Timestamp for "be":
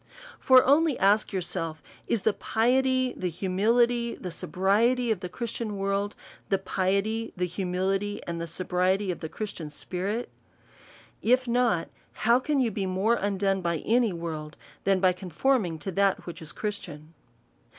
12.71-12.87